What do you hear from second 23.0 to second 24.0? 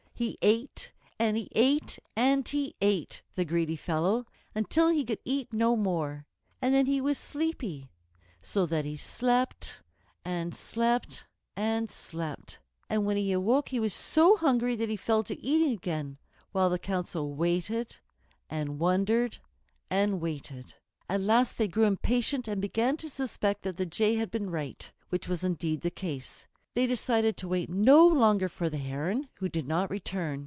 suspect that the